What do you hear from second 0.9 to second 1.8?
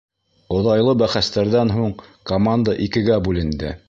бәхәстәрҙән